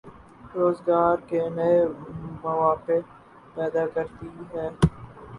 روزگار 0.55 1.17
کے 1.29 1.41
نئے 1.55 1.75
مواقع 2.43 2.97
پیدا 3.55 3.83
کرتی 3.93 4.27
ہے۔ 4.53 4.67